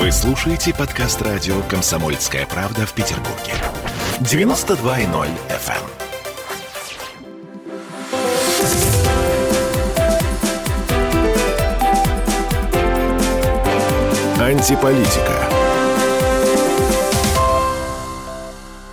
[0.00, 3.52] Вы слушаете подкаст радио «Комсомольская правда» в Петербурге.
[4.20, 5.84] 92.0 FM.
[14.40, 15.34] Антиполитика.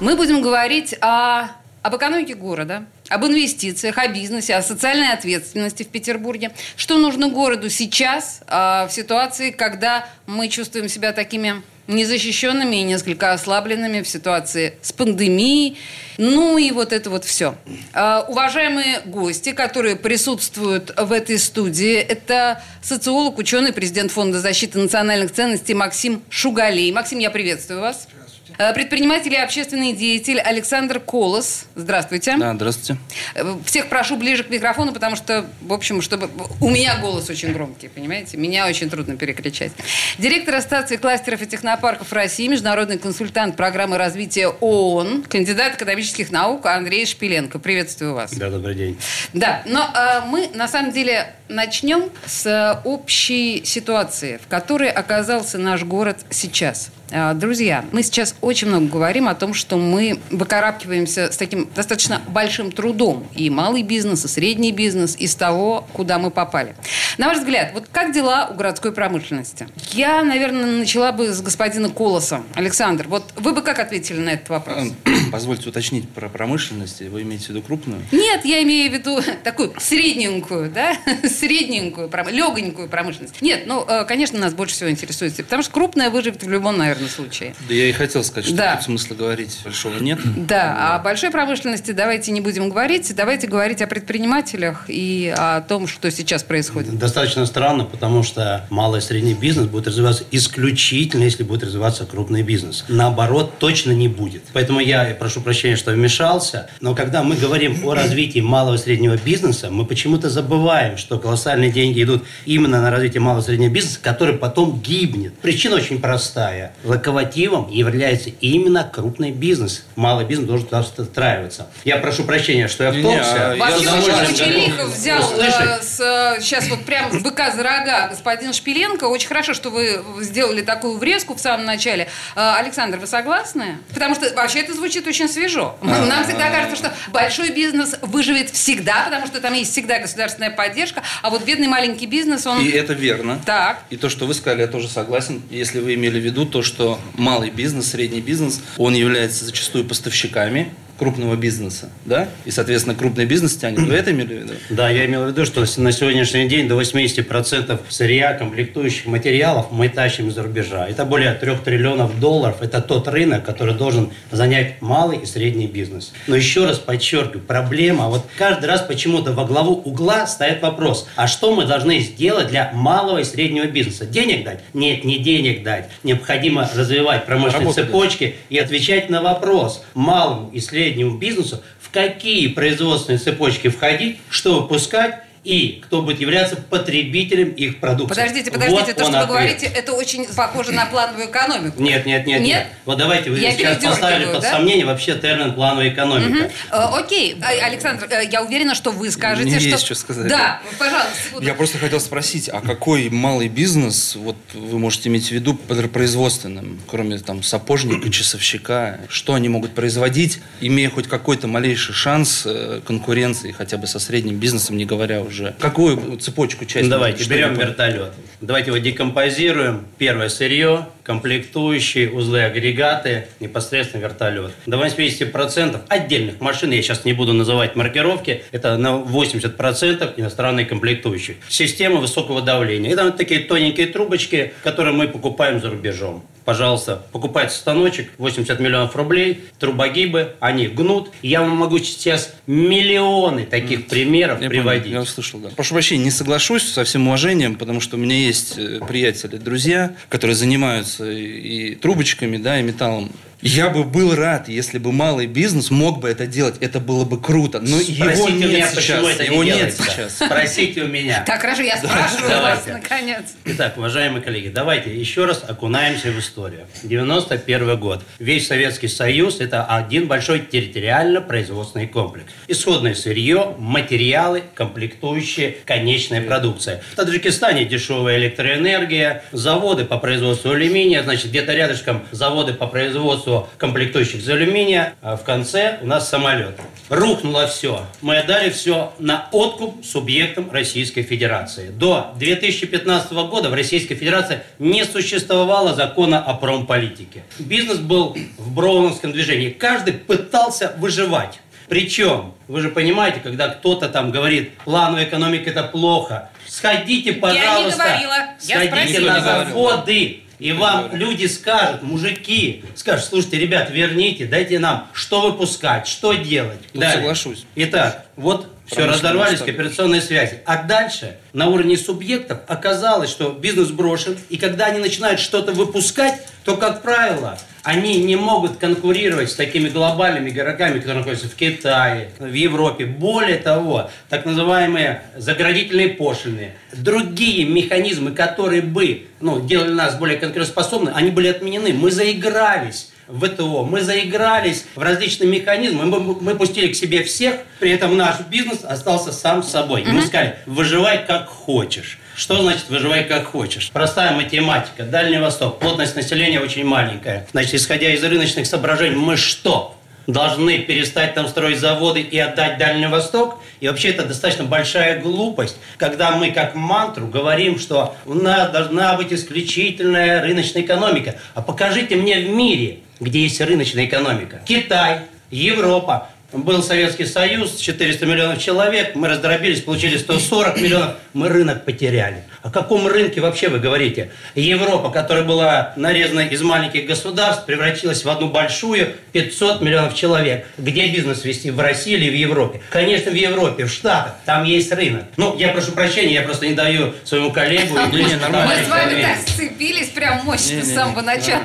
[0.01, 1.47] Мы будем говорить о,
[1.87, 6.51] об экономике города, об инвестициях, о бизнесе, о социальной ответственности в Петербурге.
[6.75, 13.31] Что нужно городу сейчас а, в ситуации, когда мы чувствуем себя такими незащищенными и несколько
[13.31, 15.77] ослабленными в ситуации с пандемией.
[16.17, 17.55] Ну и вот это вот все.
[17.93, 25.31] А, уважаемые гости, которые присутствуют в этой студии, это социолог, ученый, президент Фонда защиты национальных
[25.31, 26.91] ценностей Максим Шугалей.
[26.91, 28.09] Максим, я приветствую вас.
[28.57, 31.65] Предприниматель и общественный деятель Александр Колос.
[31.75, 32.37] Здравствуйте.
[32.37, 32.99] Да, здравствуйте.
[33.35, 36.29] Э, всех прошу ближе к микрофону, потому что, в общем, чтобы...
[36.59, 38.37] У меня голос очень громкий, понимаете?
[38.37, 39.71] Меня очень трудно перекричать.
[40.17, 47.05] Директор Ассоциации кластеров и технопарков России, международный консультант программы развития ООН, кандидат экономических наук Андрей
[47.05, 47.59] Шпиленко.
[47.59, 48.33] Приветствую вас.
[48.33, 48.97] Да, добрый день.
[49.33, 55.83] Да, но э, мы, на самом деле, начнем с общей ситуации, в которой оказался наш
[55.83, 56.89] город сейчас.
[57.35, 62.71] Друзья, мы сейчас очень много говорим о том, что мы выкарабкиваемся с таким достаточно большим
[62.71, 63.27] трудом.
[63.35, 66.75] И малый бизнес, и средний бизнес из того, куда мы попали.
[67.17, 69.67] На ваш взгляд, вот как дела у городской промышленности?
[69.91, 72.43] Я, наверное, начала бы с господина Колоса.
[72.53, 74.77] Александр, вот вы бы как ответили на этот вопрос?
[75.31, 77.01] Позвольте уточнить про промышленность.
[77.01, 78.01] Вы имеете в виду крупную?
[78.11, 80.97] Нет, я имею в виду такую средненькую, да?
[81.27, 83.41] Средненькую, легонькую промышленность.
[83.41, 85.35] Нет, ну, э, конечно, нас больше всего интересует.
[85.35, 87.55] Потому что крупная выживет в любом, наверное, случае.
[87.67, 88.75] Да я и хотел сказать, что да.
[88.75, 90.19] тут смысла говорить большого нет.
[90.35, 93.13] Да, а о большой промышленности давайте не будем говорить.
[93.15, 96.97] Давайте говорить о предпринимателях и о том, что сейчас происходит.
[96.97, 102.43] Достаточно странно, потому что малый и средний бизнес будет развиваться исключительно, если будет развиваться крупный
[102.43, 102.85] бизнес.
[102.87, 104.43] Наоборот, точно не будет.
[104.53, 109.17] Поэтому я прошу прощения, что вмешался, но когда мы говорим о развитии малого и среднего
[109.17, 113.99] бизнеса, мы почему-то забываем, что колоссальные деньги идут именно на развитие малого и среднего бизнеса,
[114.01, 115.37] который потом гибнет.
[115.39, 119.85] Причина очень простая локомотивом является именно крупный бизнес.
[119.95, 121.67] Малый бизнес должен туда встраиваться.
[121.83, 123.53] Я прошу прощения, что я вторгся.
[123.53, 125.97] Не, Вообще лихо взял э, с,
[126.41, 129.03] сейчас вот прям быка за рога господин Шпиленко.
[129.03, 132.07] Очень хорошо, что вы сделали такую врезку в самом начале.
[132.35, 133.77] Э, Александр, вы согласны?
[133.93, 135.75] Потому что вообще это звучит очень свежо.
[135.81, 136.05] А.
[136.05, 141.03] Нам всегда кажется, что большой бизнес выживет всегда, потому что там есть всегда государственная поддержка,
[141.21, 142.61] а вот бедный маленький бизнес, он...
[142.61, 143.39] И это верно.
[143.45, 143.83] Так.
[143.89, 145.43] И то, что вы сказали, я тоже согласен.
[145.49, 150.73] Если вы имели в виду то, что малый бизнес, средний бизнес, он является зачастую поставщиками
[150.97, 152.27] крупного бизнеса, да?
[152.45, 153.79] И, соответственно, крупный бизнес тянет.
[153.79, 154.53] Вы это имели в виду?
[154.69, 159.89] Да, я имел в виду, что на сегодняшний день до 80% сырья, комплектующих материалов мы
[159.89, 160.87] тащим из-за рубежа.
[160.87, 162.57] Это более 3 триллионов долларов.
[162.61, 166.13] Это тот рынок, который должен занять малый и средний бизнес.
[166.25, 171.27] Но еще раз подчеркиваю, проблема, вот каждый раз почему-то во главу угла стоит вопрос, а
[171.27, 174.05] что мы должны сделать для малого и среднего бизнеса?
[174.05, 174.61] Денег дать?
[174.73, 175.89] Нет, не денег дать.
[176.03, 181.91] Необходимо развивать промышленные Работа цепочки и отвечать на вопрос малому и среднему среднему бизнесу, в
[181.91, 188.15] какие производственные цепочки входить, что выпускать и кто будет являться потребителем их продукции.
[188.15, 191.81] Подождите, подождите, вот то, что вы говорите, это очень похоже на плановую экономику.
[191.81, 192.47] Нет, нет, нет, нет.
[192.47, 192.67] нет.
[192.85, 194.51] Вот давайте вы я сейчас поставили под да?
[194.51, 196.45] сомнение вообще термин плановая экономика.
[196.45, 196.51] Угу.
[196.71, 199.69] Э, окей, а, Александр, э, я уверена, что вы скажете, Мне что...
[199.69, 200.27] есть что сказать.
[200.27, 201.41] Да, пожалуйста.
[201.41, 206.79] Я просто хотел спросить, а какой малый бизнес, вот вы можете иметь в виду производственным,
[206.87, 213.51] кроме там сапожника, часовщика, что они могут производить, имея хоть какой-то малейший шанс э, конкуренции
[213.51, 215.55] хотя бы со средним бизнесом, не говоря уже.
[215.59, 216.89] Какую цепочку часть?
[216.89, 218.13] Давайте, берем вертолет.
[218.41, 219.85] Давайте его декомпозируем.
[219.97, 224.51] Первое сырье, комплектующие, узлы, агрегаты, непосредственно вертолет.
[224.65, 231.37] До 80% отдельных машин, я сейчас не буду называть маркировки, это на 80% иностранные комплектующие.
[231.49, 232.91] Система высокого давления.
[232.91, 238.95] Это вот такие тоненькие трубочки, которые мы покупаем за рубежом пожалуйста, покупайте станочек, 80 миллионов
[238.95, 241.11] рублей, трубогибы, они гнут.
[241.21, 243.89] Я вам могу сейчас миллионы таких mm.
[243.89, 244.83] примеров я приводить.
[244.83, 245.49] Понял, я услышал, да.
[245.49, 249.93] Прошу прощения, не соглашусь со всем уважением, потому что у меня есть э, приятели, друзья,
[250.07, 253.11] которые занимаются и трубочками, да, и металлом.
[253.41, 256.55] Я бы был рад, если бы малый бизнес мог бы это делать.
[256.59, 257.59] Это было бы круто.
[257.59, 258.75] Но Спросите его у нет меня, сейчас.
[258.75, 259.83] почему это его не нет делается.
[259.83, 260.15] сейчас.
[260.15, 261.23] Спросите у меня.
[261.25, 263.35] Так, хорошо, я спрашиваю вас, наконец.
[263.45, 266.65] Итак, уважаемые коллеги, давайте еще раз окунаемся в историю.
[266.83, 268.01] 91 год.
[268.17, 272.31] Весь Советский Союз– это один большой территориально-производственный комплекс.
[272.47, 276.81] Исходное сырье, материалы, комплектующие, конечная продукция.
[276.93, 283.26] В Таджикистане дешевая электроэнергия, заводы по производству алюминия, значит, где-то рядышком заводы по производству
[283.57, 286.59] комплектующих из алюминия, а в конце у нас самолет.
[286.89, 287.85] Рухнуло все.
[288.01, 291.69] Мы отдали все на откуп субъектам Российской Федерации.
[291.69, 297.23] До 2015 года в Российской Федерации не существовало закона о промполитике.
[297.39, 299.49] Бизнес был в броуновском движении.
[299.49, 301.39] Каждый пытался выживать.
[301.67, 308.15] Причем, вы же понимаете, когда кто-то там говорит, плановая экономика это плохо, сходите, пожалуйста, говорила.
[308.41, 309.09] Я сходите спросила.
[309.11, 309.53] на Не говорил.
[309.53, 316.13] заводы, и вам люди скажут, мужики, скажут, слушайте, ребят, верните, дайте нам, что выпускать, что
[316.13, 316.59] делать.
[316.71, 316.97] Тут Далее.
[316.97, 317.45] соглашусь.
[317.55, 320.41] Итак, вот все разорвались кооперационные связи.
[320.45, 326.27] А дальше на уровне субъектов оказалось, что бизнес брошен, и когда они начинают что-то выпускать,
[326.43, 332.11] то, как правило, они не могут конкурировать с такими глобальными игроками, которые находятся в Китае,
[332.17, 332.85] в Европе.
[332.85, 340.91] Более того, так называемые заградительные пошлины, другие механизмы, которые бы ну, делали нас более конкурентоспособны,
[340.91, 341.73] они были отменены.
[341.73, 343.65] Мы заигрались в ВТО.
[343.65, 348.63] Мы заигрались в различные механизмы, мы, мы пустили к себе всех, при этом наш бизнес
[348.63, 349.81] остался сам собой.
[349.81, 351.99] И мы сказали, выживай как хочешь.
[352.17, 353.69] Что значит выживай как хочешь?
[353.71, 354.81] Простая математика.
[354.81, 357.27] Дальний Восток, плотность населения очень маленькая.
[357.31, 359.75] Значит, исходя из рыночных соображений, мы что?
[360.07, 363.39] Должны перестать там строить заводы и отдать Дальний Восток?
[363.59, 368.95] И вообще это достаточно большая глупость, когда мы как мантру говорим, что у нас должна
[368.95, 371.17] быть исключительная рыночная экономика.
[371.35, 374.41] А покажите мне в мире, где есть рыночная экономика.
[374.43, 376.07] Китай, Европа.
[376.33, 382.25] Был Советский Союз, 400 миллионов человек, мы раздробились, получили 140 миллионов, мы рынок потеряли.
[382.43, 384.11] О каком рынке вообще вы говорите?
[384.35, 390.45] Европа, которая была нарезана из маленьких государств, превратилась в одну большую, 500 миллионов человек.
[390.57, 392.61] Где бизнес вести, в России или в Европе?
[392.71, 395.05] Конечно, в Европе, в Штатах, там есть рынок.
[395.15, 397.73] Ну, я прошу прощения, я просто не даю своему коллегу...
[397.73, 398.47] Нормально.
[398.47, 401.43] Мы с вами так сцепились прям мощно с самого начала.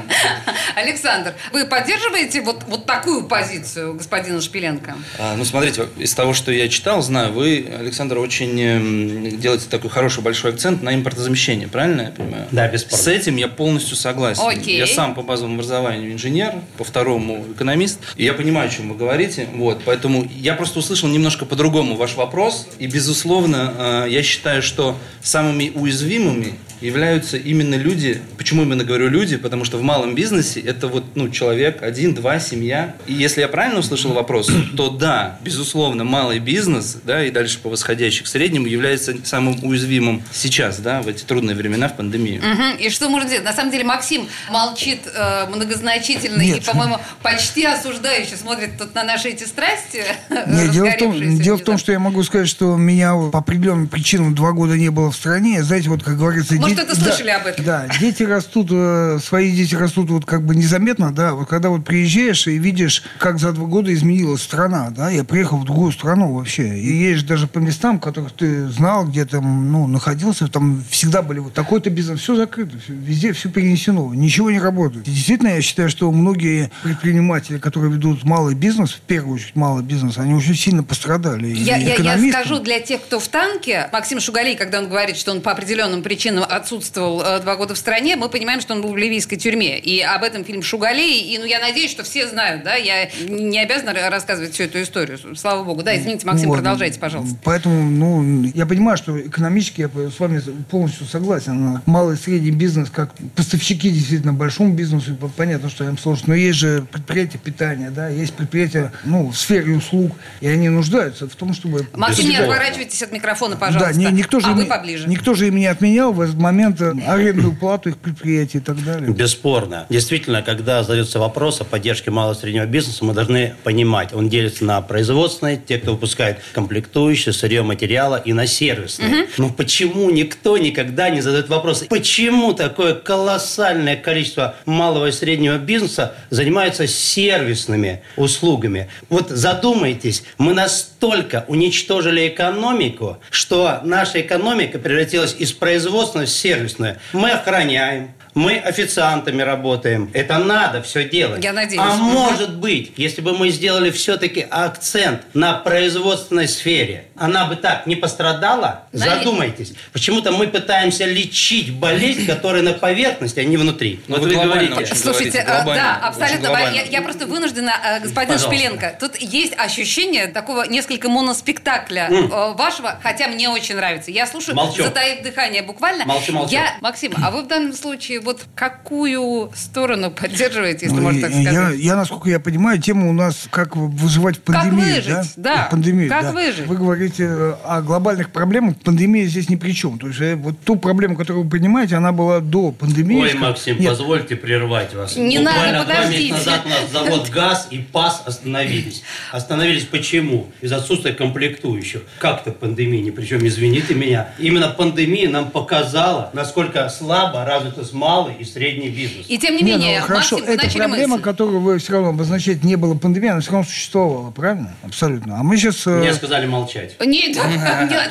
[0.74, 4.40] Александр, вы поддерживаете вот, вот такую позицию господина
[4.72, 4.94] Шпиленко?
[5.18, 9.90] А, ну, смотрите, из того, что я читал, знаю, вы, Александр, очень эм, делаете такой
[9.90, 12.46] хороший большой акцент на импортозамещение, правильно я понимаю?
[12.50, 13.02] Да, бесспорно.
[13.02, 14.42] С этим я полностью согласен.
[14.46, 14.78] Окей.
[14.78, 18.96] Я сам по базовому образованию инженер, по второму экономист, и я понимаю, о чем вы
[18.96, 24.62] говорите, вот, поэтому я просто услышал немножко по-другому ваш вопрос, и, безусловно, э, я считаю,
[24.62, 28.20] что самыми уязвимыми являются именно люди.
[28.36, 29.36] Почему именно говорю люди?
[29.36, 32.96] Потому что в малом бизнесе это вот ну, человек, один, два, семья.
[33.06, 37.68] И если я правильно услышал вопрос, то да, безусловно, малый бизнес, да, и дальше по
[37.68, 42.42] восходящей к среднему является самым уязвимым сейчас, да, в эти трудные времена, в пандемию.
[42.42, 42.76] Мгм.
[42.78, 43.44] И что можно делать?
[43.44, 46.64] На самом деле Максим молчит э, многозначительно и, Нет.
[46.64, 50.04] по-моему, почти осуждающе смотрит тут на наши эти страсти.
[50.46, 53.88] Нет, дело в, том, дело в том, что я могу сказать, что меня по определенным
[53.88, 55.62] причинам два года не было в стране.
[55.62, 56.54] Знаете, вот как говорится...
[56.54, 57.64] Может, это слышали да, об этом?
[57.64, 61.34] Да, дети растут, э, свои дети растут вот как бы незаметно, да.
[61.34, 65.10] Вот когда вот приезжаешь и видишь, как за два года изменилась страна, да.
[65.10, 66.78] Я приехал в другую страну вообще.
[66.78, 71.38] И едешь даже по местам, которых ты знал, где там, ну, находился, там всегда были
[71.38, 72.20] вот такой-то бизнес.
[72.20, 75.06] Все закрыто, всё, везде все перенесено, ничего не работает.
[75.08, 79.82] И действительно, я считаю, что многие предприниматели, которые ведут малый бизнес, в первую очередь малый
[79.82, 81.46] бизнес, они очень сильно пострадали.
[81.48, 85.32] Я, я- я скажу для тех, кто в танке, Максим Шугалей, когда он говорит, что
[85.32, 88.92] он по определенным причинам отсутствовал э, два года в стране, мы понимаем, что он был
[88.92, 89.78] в ливийской тюрьме.
[89.78, 91.20] И об этом фильм Шугалей.
[91.34, 94.80] И ну, я надеюсь, что все знают, да, я не обязана ра- рассказывать всю эту
[94.82, 95.18] историю.
[95.36, 95.82] Слава богу.
[95.82, 96.56] Да, извините, Максим, Вот.
[96.56, 97.36] продолжайте, пожалуйста.
[97.44, 100.40] Поэтому, ну, я понимаю, что экономически я с вами
[100.70, 101.80] полностью согласен.
[101.86, 106.24] Малый и средний бизнес, как поставщики действительно большому бизнесу, по- понятно, что им сложно.
[106.28, 111.28] Но есть же предприятия питания, да, есть предприятия, ну, в сфере услуг, и они нуждаются
[111.28, 111.86] в том, чтобы...
[111.94, 113.92] Максим, не отворачивайтесь от микрофона, пожалуйста.
[113.94, 115.08] Да, ни- никто же, а им- вы поближе.
[115.08, 118.82] никто же им не отменял в этот момент э, арендную плату их предприятий и так
[118.84, 119.10] далее.
[119.10, 119.86] Бесспорно.
[119.88, 124.64] Действительно, когда задается вопрос о поддержке малого и среднего бизнеса, мы должны понимать, он делится
[124.64, 129.28] на производственные, те, кто выпускает комплектующие, сырье материала, и на сервисные.
[129.38, 136.14] Но почему никто никогда не задает вопрос, почему такое колоссальное количество малого и среднего бизнеса
[136.30, 138.88] занимается сервисными услугами?
[139.08, 146.98] Вот задумайтесь, мы настолько уничтожили экономику, что наша экономика превратилась из производственной в сервисную.
[147.12, 150.10] Мы охраняем, Мы официантами работаем.
[150.14, 151.44] Это надо все делать.
[151.44, 151.82] Я надеюсь.
[151.82, 157.86] А может быть, если бы мы сделали все-таки акцент на производственной сфере, она бы так
[157.86, 158.84] не пострадала?
[158.92, 159.74] Знаете- Задумайтесь.
[159.92, 164.00] Почему-то мы пытаемся лечить болезнь, которая на поверхности, а не внутри.
[164.08, 164.86] Ну, вот вы говорите.
[164.94, 166.48] Слушайте, говорите, э, глобально, да, абсолютно.
[166.48, 168.48] Я, я просто вынуждена, э, господин Пожалуйста.
[168.56, 174.10] Шпиленко, тут есть ощущение такого несколько моноспектакля э, вашего, хотя мне очень нравится.
[174.10, 174.84] Я слушаю, Молчу.
[174.84, 176.06] затаив дыхание буквально.
[176.06, 176.52] Молчу, молчу.
[176.52, 181.30] Я, Максим, а вы в данном случае вот какую сторону поддерживаете, если Ну, можно так
[181.32, 181.78] я, сказать?
[181.78, 184.96] я, насколько я понимаю, тема у нас как выживать в пандемии.
[184.96, 185.66] выжить, да.
[185.66, 186.32] В пандемии, Как да.
[186.32, 186.66] выжить?
[186.66, 189.98] Вы говорите э, о глобальных проблемах, пандемия здесь ни при чем.
[189.98, 193.20] То есть э, вот ту проблему, которую вы понимаете, она была до пандемии.
[193.22, 195.16] Ой, Максим, Нет, позвольте прервать вас.
[195.16, 196.32] Не Буквально надо, два подождите.
[196.32, 199.02] месяца назад у нас завод ГАЗ и ПАС остановились.
[199.32, 200.48] Остановились почему?
[200.60, 202.02] Из отсутствия комплектующих.
[202.18, 204.28] Как-то пандемия, ни при чем, извините меня.
[204.38, 209.26] Именно пандемия нам показала, насколько слабо развиты малый и средний бизнес.
[209.28, 211.22] И тем не не, ну, менее, хорошо, Максим, эта проблема, мысль.
[211.22, 214.74] которую вы все равно обозначаете, не было пандемии, она все равно существовала, правильно?
[214.82, 215.38] Абсолютно.
[215.38, 215.86] А мы сейчас...
[215.86, 216.96] Мне сказали молчать.
[217.04, 217.38] Нет,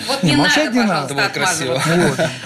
[0.08, 1.14] вот не молчать не надо.
[1.14, 1.82] пожалуйста, Это было красиво.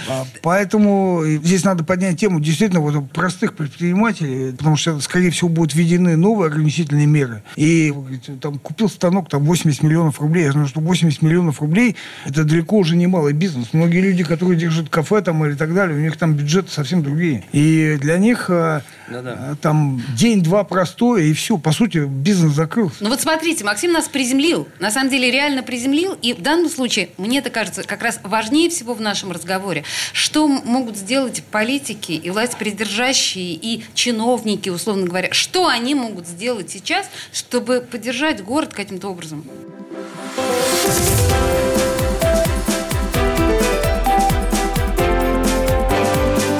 [0.08, 5.74] А, Поэтому здесь надо поднять тему действительно вот простых предпринимателей, потому что, скорее всего, будут
[5.74, 7.44] введены новые ограничительные меры.
[7.56, 10.46] И вы говорите, там купил станок, там 80 миллионов рублей.
[10.46, 11.96] Я знаю, что 80 миллионов рублей–
[12.26, 13.70] это далеко уже не малый бизнес.
[13.74, 17.45] Многие люди, которые держат кафе там или так далее, у них там бюджеты совсем другие.
[17.52, 19.38] И для них а, Да-да.
[19.38, 21.58] а, там день-два простой, и все.
[21.58, 22.98] По сути, бизнес закрылся.
[23.00, 24.68] Ну вот смотрите, Максим нас приземлил.
[24.80, 26.18] На самом деле реально приземлил.
[26.22, 29.84] И в данном случае, мне это кажется, как раз важнее всего в нашем разговоре,
[30.14, 35.30] что могут сделать политики и власть придержащие, и чиновники, условно говоря.
[35.32, 39.46] Что они могут сделать сейчас, чтобы поддержать город каким-то образом?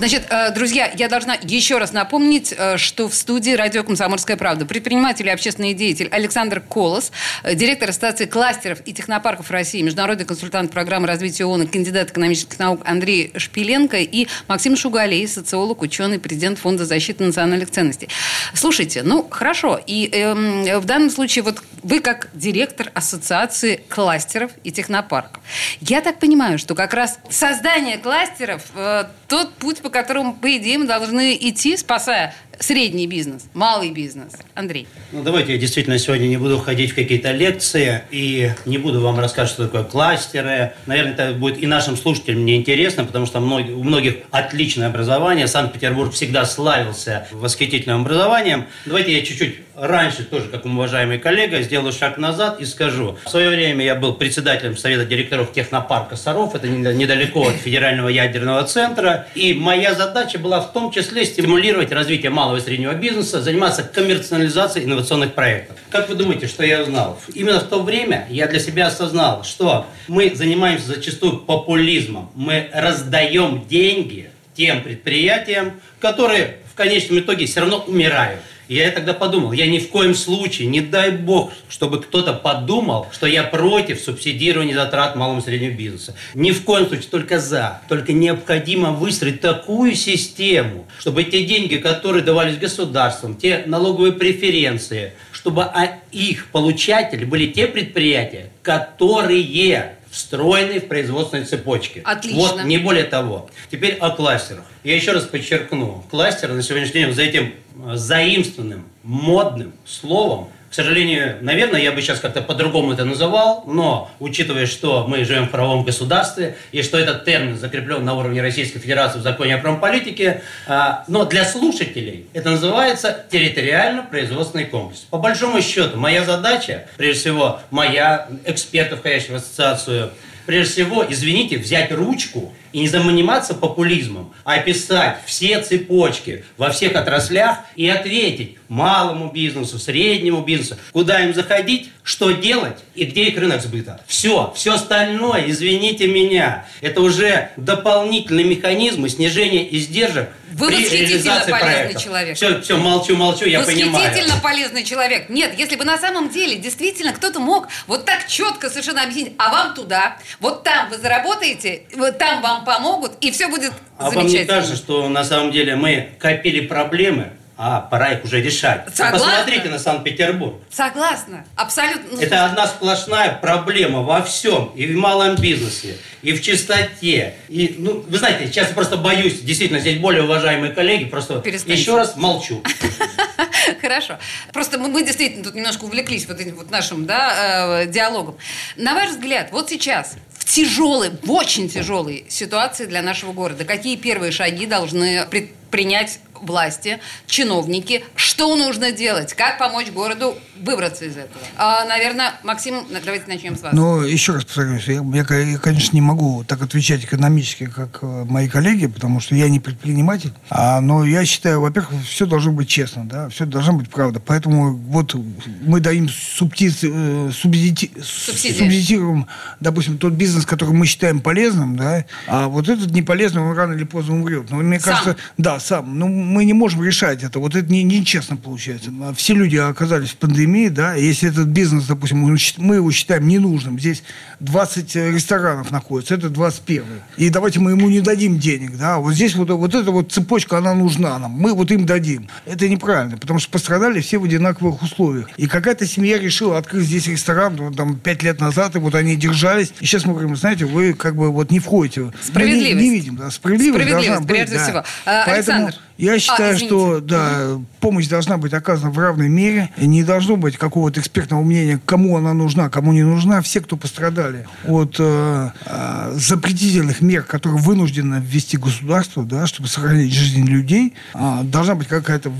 [0.00, 4.64] Значит, э, друзья, я должна еще раз напомнить, э, что в студии радио «Комсомольская правда»
[4.64, 10.70] предприниматель и общественный деятель Александр Колос, э, директор Ассоциации кластеров и технопарков России, международный консультант
[10.70, 16.86] программы развития ООН кандидат экономических наук Андрей Шпиленко и Максим Шугалей, социолог, ученый, президент Фонда
[16.86, 18.08] защиты национальных ценностей.
[18.54, 19.78] Слушайте, ну, хорошо.
[19.86, 25.42] И эм, в данном случае вот вы как директор Ассоциации кластеров и технопарков.
[25.80, 30.78] Я так понимаю, что как раз создание кластеров э, тот путь, по которому, по идее,
[30.78, 34.34] мы должны идти, спасая средний бизнес, малый бизнес.
[34.54, 34.86] Андрей.
[35.12, 39.18] Ну, давайте я действительно сегодня не буду ходить в какие-то лекции и не буду вам
[39.18, 40.72] рассказывать, что такое кластеры.
[40.86, 45.48] Наверное, это будет и нашим слушателям неинтересно, потому что у многих отличное образование.
[45.48, 48.66] Санкт-Петербург всегда славился восхитительным образованием.
[48.84, 53.16] Давайте я чуть-чуть раньше, тоже как уважаемый коллега, сделаю шаг назад и скажу.
[53.24, 56.54] В свое время я был председателем Совета директоров технопарка «Саров».
[56.54, 59.26] Это не- недалеко от Федерального ядерного центра.
[59.34, 64.86] И моя задача была в том числе стимулировать развитие малого и среднего бизнеса, заниматься коммерциализацией
[64.86, 65.76] инновационных проектов.
[65.90, 67.20] Как вы думаете, что я узнал?
[67.34, 72.30] Именно в то время я для себя осознал, что мы занимаемся зачастую популизмом.
[72.34, 78.40] Мы раздаем деньги тем предприятиям, которые в конечном итоге все равно умирают.
[78.70, 83.08] И я тогда подумал, я ни в коем случае, не дай бог, чтобы кто-то подумал,
[83.10, 86.14] что я против субсидирования затрат малого и среднего бизнеса.
[86.34, 87.82] Ни в коем случае, только за.
[87.88, 95.66] Только необходимо выстроить такую систему, чтобы те деньги, которые давались государством, те налоговые преференции, чтобы
[96.12, 102.02] их получатели были те предприятия, которые встроенный в производственной цепочке.
[102.04, 102.40] Отлично.
[102.40, 103.48] Вот, не более того.
[103.70, 104.64] Теперь о кластерах.
[104.82, 106.04] Я еще раз подчеркну.
[106.10, 107.52] Кластер на сегодняшний день за этим
[107.94, 114.66] заимственным, модным словом к сожалению, наверное, я бы сейчас как-то по-другому это называл, но учитывая,
[114.66, 119.18] что мы живем в правовом государстве и что этот термин закреплен на уровне Российской Федерации
[119.18, 125.00] в законе о промполитике, а, но для слушателей это называется территориально-производственный комплекс.
[125.10, 130.12] По большому счету, моя задача, прежде всего, моя, экспертов, входящих в ассоциацию,
[130.46, 136.94] прежде всего, извините, взять ручку и не заниматься популизмом, а описать все цепочки во всех
[136.96, 143.36] отраслях и ответить малому бизнесу, среднему бизнесу, куда им заходить, что делать и где их
[143.36, 144.00] рынок сбыта.
[144.06, 151.60] Все, все остальное, извините меня, это уже дополнительные механизмы снижения издержек Вы при восхитительно полезный
[151.60, 152.02] проектов.
[152.02, 152.36] человек.
[152.36, 154.08] Все, все, молчу, молчу, я понимаю.
[154.08, 155.28] Восхитительно полезный человек.
[155.28, 159.50] Нет, если бы на самом деле действительно кто-то мог вот так четко совершенно объяснить, а
[159.50, 164.24] вам туда, вот там вы заработаете, вот там вам помогут, и все будет А вам
[164.24, 164.54] не замечательно.
[164.54, 167.30] кажется, что на самом деле мы копили проблемы,
[167.62, 168.86] а пора их уже решать?
[168.94, 169.28] Согласна.
[169.28, 170.54] Посмотрите на Санкт-Петербург.
[170.70, 172.18] Согласна, абсолютно.
[172.18, 177.34] Это одна сплошная проблема во всем, и в малом бизнесе, и в чистоте.
[177.50, 181.96] И, ну, вы знаете, сейчас я просто боюсь, действительно, здесь более уважаемые коллеги, просто еще
[181.96, 182.62] раз молчу.
[183.82, 184.18] Хорошо.
[184.54, 188.36] Просто мы, мы действительно тут немножко увлеклись вот этим вот нашим да, э, диалогом.
[188.76, 190.16] На ваш взгляд, вот сейчас
[190.50, 198.04] тяжелой, в очень тяжелой ситуации для нашего города, какие первые шаги должны предпринять власти, чиновники,
[198.14, 201.40] что нужно делать, как помочь городу выбраться из этого?
[201.56, 203.72] А, наверное, Максим, давайте начнем с вас.
[203.72, 208.24] Но еще раз повторюсь, я, я, я, конечно, не могу так отвечать экономически, как э,
[208.28, 210.32] мои коллеги, потому что я не предприниматель.
[210.50, 214.20] А, но я считаю, во-первых, все должно быть честно, да, все должно быть правда.
[214.20, 215.14] Поэтому вот
[215.62, 218.58] мы даем субти, э, субсиди- Субсидии.
[218.58, 219.26] субсидируем,
[219.60, 223.84] допустим, тот бизнес, который мы считаем полезным, да, а вот этот неполезный, он рано или
[223.84, 224.50] поздно умрет.
[224.50, 224.92] Но мне Сам.
[224.92, 225.98] кажется, да, сам.
[225.98, 227.38] Ну, мы не можем решать это.
[227.38, 228.90] Вот это не, нечестно получается.
[229.02, 233.78] А Все люди оказались в пандемии, да, если этот бизнес, допустим, мы, его считаем ненужным,
[233.78, 234.02] здесь
[234.40, 236.84] 20 ресторанов находится, это 21
[237.16, 240.58] И давайте мы ему не дадим денег, да, вот здесь вот, вот эта вот цепочка,
[240.58, 242.28] она нужна нам, мы вот им дадим.
[242.46, 245.28] Это неправильно, потому что пострадали все в одинаковых условиях.
[245.36, 249.16] И какая-то семья решила открыть здесь ресторан, ну, там, 5 лет назад, и вот они
[249.16, 249.72] держались.
[249.80, 252.00] И сейчас мы говорим, знаете, вы как бы вот не входите.
[252.00, 252.86] Мы не- Справедливость.
[252.86, 254.64] Не, видим, да, справедливость, Справедливость, должна быть, прежде да.
[254.64, 254.84] всего.
[255.04, 255.89] А, Поэтому Александр.
[256.00, 259.70] Я считаю, А, что да, помощь должна быть оказана в равной мере.
[259.76, 263.42] Не должно быть какого-то экспертного мнения, кому она нужна, кому не нужна.
[263.42, 270.12] Все, кто пострадали от э, э, запретительных мер, которые вынуждено ввести государство, да, чтобы сохранить
[270.12, 272.32] жизнь людей, а, должна быть какая-то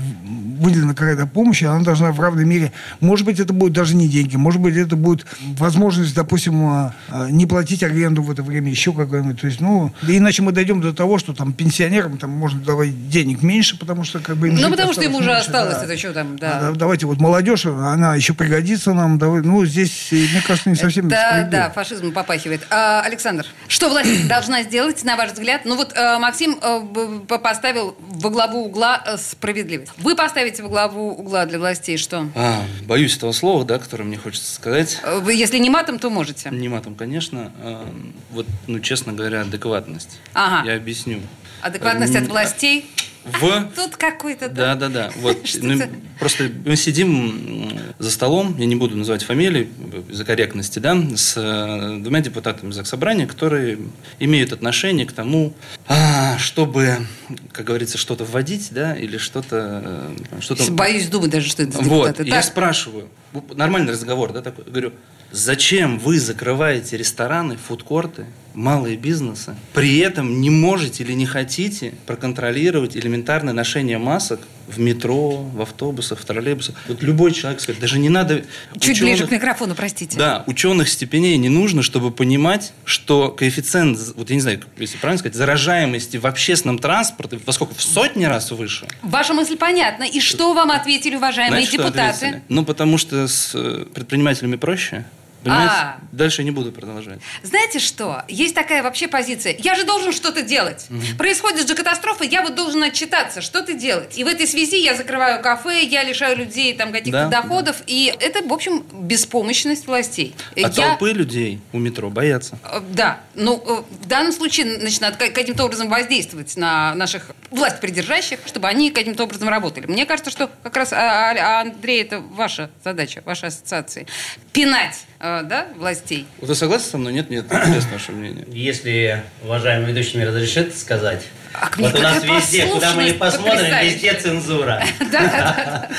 [0.61, 2.71] выделена какая-то помощь, и она должна в равной мере.
[2.99, 5.25] Может быть, это будет даже не деньги, может быть, это будет
[5.57, 9.41] возможность, допустим, э, э, не платить аренду в это время, еще какая-нибудь.
[9.41, 13.41] То есть, ну, иначе мы дойдем до того, что там пенсионерам там можно давать денег
[13.41, 15.85] меньше, потому что как бы им Ну, потому что ему уже меньше, осталось да.
[15.85, 16.61] это что там, А, да.
[16.61, 19.17] да, Давайте вот молодежь, она еще пригодится нам.
[19.17, 22.61] Давай, ну, здесь, мне кажется, не совсем Да, да, фашизм попахивает.
[22.69, 25.61] А, Александр, что власть должна сделать, на ваш взгляд?
[25.65, 29.91] Ну вот э, Максим э, поставил во главу угла э, справедливость.
[29.97, 32.27] Вы поставите во главу угла для властей что?
[32.35, 34.99] А, боюсь этого слова, да, которое мне хочется сказать.
[35.03, 36.49] Э, Вы, если не матом, то можете.
[36.49, 37.51] Не матом, конечно.
[37.59, 37.87] А,
[38.31, 40.19] Вот, ну, честно говоря, адекватность.
[40.33, 40.67] Ага.
[40.67, 41.21] Я объясню.
[41.61, 42.85] Адекватность от властей.
[43.23, 43.69] В...
[43.75, 44.49] Тут какой-то...
[44.49, 45.11] Да, да, да.
[45.17, 49.69] Вот, Что ну, за- просто мы сидим за столом, я не буду называть фамилии
[50.09, 53.77] из-за корректности, да, с э, двумя депутатами Заксобрания, которые
[54.19, 55.53] имеют отношение к тому,
[55.87, 57.05] а, чтобы,
[57.51, 60.15] как говорится, что-то вводить, да, или что-то...
[60.31, 62.23] э, что-то Боюсь думать даже, что это за вот, депутаты.
[62.27, 62.45] я Так.
[62.45, 63.07] спрашиваю,
[63.53, 64.93] нормальный разговор, да, такой, говорю,
[65.31, 72.95] зачем вы закрываете рестораны, фудкорты, малые бизнесы, при этом не можете или не хотите проконтролировать
[72.97, 76.75] элементарное ношение масок в метро, в автобусах, в троллейбусах.
[76.87, 78.43] Вот любой человек скажет, даже не надо...
[78.79, 80.17] Чуть ученых- ближе к микрофону, простите.
[80.17, 85.19] Да, ученых степеней не нужно, чтобы понимать, что коэффициент, вот я не знаю, если правильно
[85.19, 88.87] сказать, заражаемости в общественном транспорте, во сколько, в сотни раз выше.
[89.01, 90.03] Ваша мысль понятна.
[90.03, 91.99] И что вам ответили, уважаемые Знаете, депутаты?
[91.99, 92.41] ответили?
[92.47, 95.05] Ну, потому что с э, предпринимателями проще.
[95.43, 95.73] Понимаете?
[95.75, 95.99] А.
[96.11, 97.19] Дальше не буду продолжать.
[97.43, 98.23] Знаете что?
[98.27, 99.55] Есть такая вообще позиция.
[99.59, 100.87] Я же должен что-то делать.
[101.17, 104.17] Происходит же катастрофа, я вот должен отчитаться, что-то делать.
[104.17, 107.77] И в этой связи я закрываю кафе, я лишаю людей там каких-то Да, доходов.
[107.87, 110.35] И это, в общем, беспомощность властей.
[110.55, 110.69] А я...
[110.69, 112.57] толпы людей у метро боятся.
[112.63, 114.79] Э, Да, ну э, в данном случае
[115.17, 119.87] ка- каким-то образом воздействовать на наших власть придержащих, чтобы они каким-то образом работали.
[119.87, 124.07] Мне кажется, что как раз, а, а, Андрей, это ваша задача, вашей ассоциации.
[124.51, 126.25] Пинать да, властей.
[126.39, 127.13] Вы согласны со мной?
[127.13, 128.45] Нет, нет, интересно ваше мнение.
[128.51, 133.73] Если уважаемый ведущий мне разрешит сказать, Ах, вот у нас везде, куда мы не посмотрим,
[133.83, 134.83] везде цензура.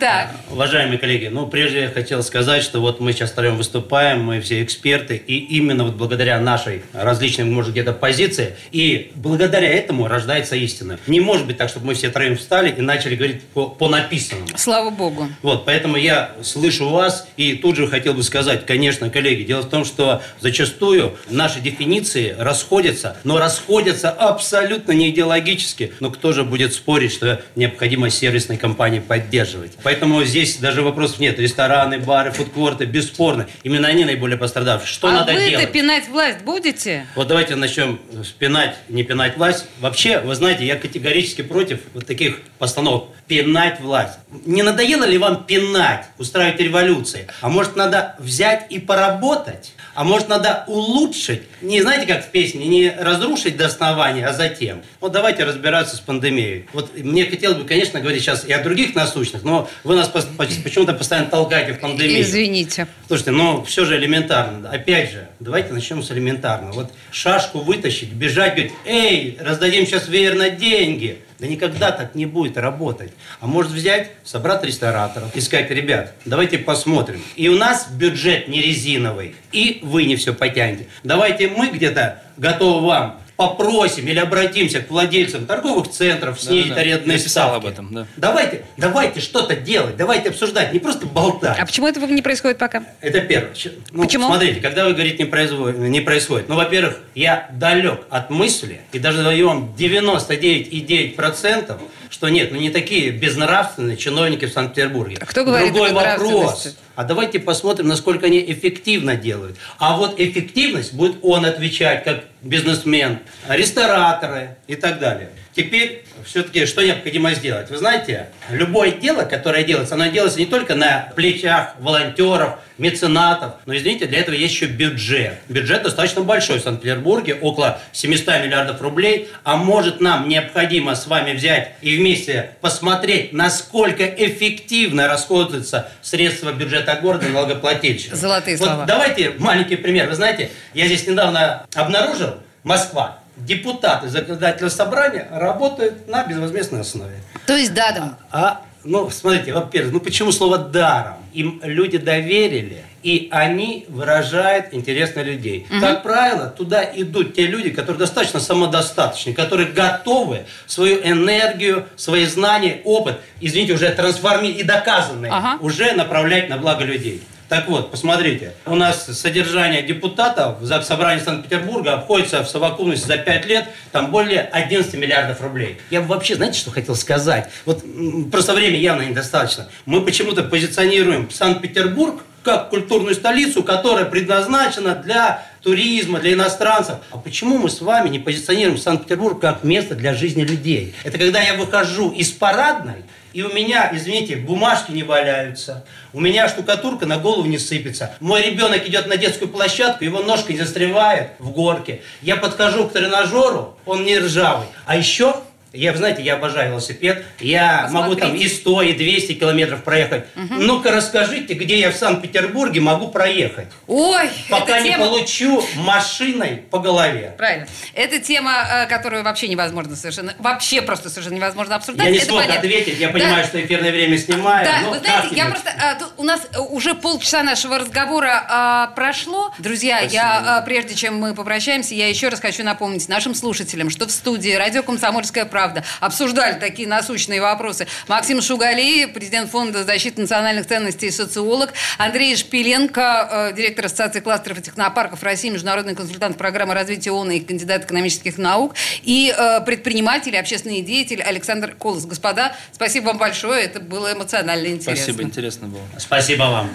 [0.00, 4.40] Так, Уважаемые коллеги, ну, прежде я хотел сказать, что вот мы сейчас втроем выступаем, мы
[4.40, 10.54] все эксперты, и именно вот благодаря нашей различной, может, где-то позиции, и благодаря этому рождается
[10.54, 11.00] истина.
[11.08, 14.46] Не может быть так, чтобы мы все троем встали и начали говорить по, по написанному.
[14.56, 15.28] слава богу.
[15.42, 19.68] Вот, поэтому я слышу вас и тут же хотел бы сказать, конечно, коллеги, дело в
[19.68, 25.92] том, что зачастую наши дефиниции расходятся, но расходятся абсолютно не идеологически.
[26.00, 29.72] Но кто же будет спорить, что необходимо сервисной компании поддерживать?
[29.82, 31.38] Поэтому здесь даже вопросов нет.
[31.38, 33.46] Рестораны, бары, фудкорты, бесспорно.
[33.62, 34.88] Именно они наиболее пострадавшие.
[34.88, 35.72] Что а надо вы-то делать?
[35.72, 37.06] пинать власть будете?
[37.14, 38.00] Вот давайте начнем
[38.38, 39.66] пинать, не пинать власть.
[39.80, 43.08] Вообще, вы знаете, я категорически против вот таких постановок.
[43.26, 44.18] Пинать власть.
[44.44, 47.26] Не надоело ли вам пинать, устраивать революции?
[47.40, 49.72] А может, надо взять и поработать?
[49.94, 51.42] А может, надо улучшить?
[51.62, 54.73] Не знаете, как в песне, не разрушить до основания, а затем.
[55.00, 56.66] Вот давайте разбираться с пандемией.
[56.72, 60.94] Вот мне хотелось бы, конечно, говорить сейчас и о других насущных, но вы нас почему-то
[60.94, 62.20] постоянно толкаете в пандемию.
[62.20, 62.86] Извините.
[63.06, 64.70] Слушайте, ну все же элементарно.
[64.70, 66.72] Опять же, давайте начнем с элементарного.
[66.72, 71.18] Вот шашку вытащить, бежать, говорить, эй, раздадим сейчас веер на деньги.
[71.40, 73.12] Да никогда так не будет работать.
[73.40, 77.20] А может взять, собрать рестораторов и сказать, ребят, давайте посмотрим.
[77.34, 80.86] И у нас бюджет не резиновый, и вы не все потянете.
[81.02, 86.80] Давайте мы где-то готовы вам попросим или обратимся к владельцам торговых центров, снизить Да-да-да.
[86.82, 87.66] арендные Я писал ставки.
[87.66, 88.06] об этом, да.
[88.16, 91.58] Давайте, давайте что-то делать, давайте обсуждать, не просто болтать.
[91.58, 92.84] А почему этого не происходит пока?
[93.00, 93.52] Это первое.
[93.90, 94.26] Ну, Почему?
[94.28, 96.48] Смотрите, когда вы говорите не, производит, не происходит.
[96.48, 101.78] Ну, во-первых, я далек от мысли, и даже даю вам 99,9%,
[102.10, 105.16] что нет, ну не такие безнравственные чиновники в Санкт-Петербурге.
[105.20, 106.76] А кто говорит Другой вопрос.
[106.94, 109.56] А давайте посмотрим, насколько они эффективно делают.
[109.78, 115.30] А вот эффективность будет он отвечать, как бизнесмен, рестораторы и так далее.
[115.54, 117.70] Теперь все-таки что необходимо сделать?
[117.70, 123.76] Вы знаете, любое дело, которое делается, оно делается не только на плечах волонтеров, меценатов, но,
[123.76, 125.38] извините, для этого есть еще бюджет.
[125.48, 131.34] Бюджет достаточно большой в Санкт-Петербурге, около 700 миллиардов рублей, а может нам необходимо с вами
[131.34, 138.18] взять и вместе посмотреть, насколько эффективно расходуются средства бюджета города и налогоплательщиков.
[138.18, 138.86] Золотые Вот слова.
[138.86, 140.08] Давайте маленький пример.
[140.08, 147.16] Вы знаете, я здесь недавно обнаружил, Москва, депутаты законодательного собрания работают на безвозмездной основе.
[147.46, 148.16] То есть дадом.
[148.30, 151.16] А, ну, смотрите, во-первых, ну почему слово «даром»?
[151.32, 155.66] Им люди доверили, и они выражают интерес на людей.
[155.80, 162.82] Как правило, туда идут те люди, которые достаточно самодостаточны, которые готовы свою энергию, свои знания,
[162.84, 165.58] опыт, извините, уже трансформировать и доказанные, Ага.
[165.60, 167.20] уже направлять на благо людей.
[167.48, 173.46] Так вот, посмотрите, у нас содержание депутатов в Собрании Санкт-Петербурга обходится в совокупности за 5
[173.46, 175.78] лет там более 11 миллиардов рублей.
[175.90, 177.50] Я вообще, знаете, что хотел сказать?
[177.66, 177.84] Вот
[178.30, 179.68] просто времени явно недостаточно.
[179.84, 186.96] Мы почему-то позиционируем Санкт-Петербург как культурную столицу, которая предназначена для туризма, для иностранцев.
[187.10, 190.94] А почему мы с вами не позиционируем Санкт-Петербург как место для жизни людей?
[191.02, 196.48] Это когда я выхожу из парадной, и у меня, извините, бумажки не валяются, у меня
[196.48, 198.14] штукатурка на голову не сыпется.
[198.20, 202.02] Мой ребенок идет на детскую площадку, его ножка не застревает в горке.
[202.22, 204.68] Я подхожу к тренажеру, он не ржавый.
[204.86, 205.34] А еще
[205.74, 207.24] я, вы знаете, я обожаю велосипед.
[207.40, 210.24] Я могу там и 100, и 200 километров проехать.
[210.34, 213.66] Ну-ка расскажите, где я в Санкт-Петербурге могу проехать.
[213.86, 215.06] Ой, Пока не тема...
[215.06, 217.34] получу машиной по голове.
[217.36, 217.66] Правильно.
[217.94, 222.06] Это тема, э, которую вообще невозможно совершенно, вообще просто совершенно невозможно обсуждать.
[222.06, 222.60] Я не Это смог понятно.
[222.60, 223.12] ответить, я Да.
[223.12, 224.64] понимаю, что эфирное время снимаю.
[224.64, 225.70] Да, вы знаете, я просто...
[225.82, 229.52] а, тут у нас э, уже полчаса нашего разговора а, прошло.
[229.58, 234.06] Друзья, я, а, прежде чем мы попрощаемся, я еще раз хочу напомнить нашим слушателям, что
[234.06, 235.63] в студии «Радио Комсомольская правда»
[236.00, 243.50] обсуждали такие насущные вопросы Максим Шугалеев, президент Фонда защиты национальных ценностей и социолог, Андрей Шпиленко,
[243.50, 248.38] э, директор Ассоциации кластеров и технопарков России, международный консультант программы развития ООН и кандидат экономических
[248.38, 252.04] наук, и э, предприниматель, и общественный деятель Александр Колос.
[252.04, 255.04] Господа, спасибо вам большое, это было эмоционально интересно.
[255.04, 255.82] Спасибо, интересно было.
[255.98, 256.70] Спасибо вам.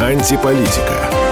[0.00, 1.23] Антиполитика.